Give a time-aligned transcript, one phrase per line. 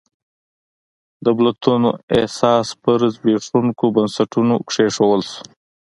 [1.25, 1.89] دولتونو
[2.21, 5.41] اساس پر زبېښونکو بنسټونو کېښودل شو.